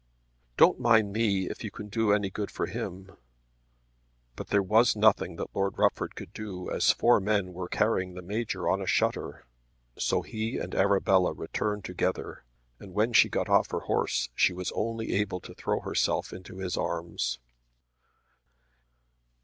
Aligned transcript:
"Don't 0.57 0.79
mind 0.79 1.13
me 1.13 1.47
if 1.47 1.63
you 1.63 1.69
can 1.69 1.87
do 1.87 2.11
any 2.11 2.31
good 2.31 2.49
to 2.49 2.63
him." 2.63 3.11
But 4.35 4.47
there 4.47 4.63
was 4.63 4.95
nothing 4.95 5.35
that 5.35 5.55
Lord 5.55 5.77
Rufford 5.77 6.15
could 6.15 6.33
do 6.33 6.71
as 6.71 6.89
four 6.89 7.19
men 7.19 7.53
were 7.53 7.67
carrying 7.67 8.15
the 8.15 8.23
Major 8.23 8.67
on 8.67 8.81
a 8.81 8.87
shutter. 8.87 9.45
So 9.99 10.23
he 10.23 10.57
and 10.57 10.73
Arabella 10.73 11.33
returned 11.33 11.85
together, 11.85 12.43
and 12.79 12.95
when 12.95 13.13
she 13.13 13.29
got 13.29 13.47
off 13.47 13.69
her 13.69 13.81
horse 13.81 14.29
she 14.33 14.53
was 14.53 14.71
only 14.71 15.13
able 15.13 15.39
to 15.41 15.53
throw 15.53 15.81
herself 15.81 16.33
into 16.33 16.57
his 16.57 16.75
arms. 16.75 17.37